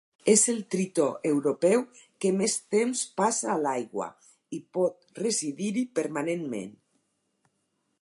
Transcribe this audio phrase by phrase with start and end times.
[0.31, 1.83] És el tritó europeu
[2.25, 4.09] que més temps passa a l'aigua,
[4.59, 6.79] i pot residir-hi permanentment.